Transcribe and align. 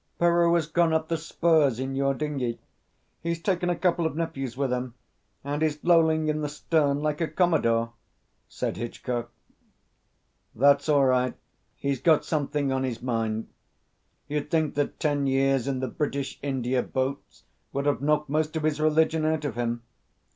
"Peroo 0.17 0.55
has 0.55 0.65
gone 0.65 0.93
up 0.93 1.09
the 1.09 1.15
spurs 1.15 1.79
in 1.79 1.93
your 1.93 2.15
dinghy. 2.15 2.57
He's 3.21 3.39
taken 3.39 3.69
a 3.69 3.75
couple 3.75 4.07
of 4.07 4.15
nephews 4.15 4.57
with 4.57 4.73
him, 4.73 4.95
and 5.43 5.61
he's 5.61 5.83
lolling 5.83 6.27
in 6.27 6.41
the 6.41 6.49
stern 6.49 7.01
like 7.03 7.21
a 7.21 7.27
commodore," 7.27 7.93
said 8.49 8.77
Hitchcock. 8.77 9.29
"That's 10.55 10.89
all 10.89 11.05
right. 11.05 11.35
He's 11.75 12.01
got 12.01 12.25
something 12.25 12.71
on 12.71 12.83
his 12.83 13.03
mind. 13.03 13.49
You'd 14.27 14.49
think 14.49 14.73
that 14.73 14.99
ten 14.99 15.27
years 15.27 15.67
in 15.67 15.81
the 15.81 15.87
British 15.87 16.39
India 16.41 16.81
boats 16.81 17.43
would 17.71 17.85
have 17.85 18.01
knocked 18.01 18.27
most 18.27 18.55
of 18.55 18.63
his 18.63 18.81
religion 18.81 19.23
out 19.23 19.45
of 19.45 19.53
him." 19.53 19.83